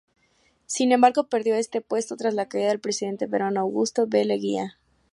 Sin 0.65 0.91
embargo, 0.93 1.25
perdió 1.29 1.53
este 1.53 1.79
puesto 1.79 2.15
tras 2.17 2.33
la 2.33 2.47
caída 2.47 2.69
del 2.69 2.79
presidente 2.79 3.27
peruano 3.27 3.59
Augusto 3.59 4.07
B. 4.07 4.25
Leguía. 4.25 4.79